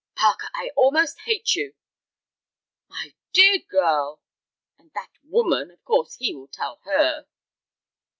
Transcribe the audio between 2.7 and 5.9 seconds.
"My dear girl!" "And that woman, of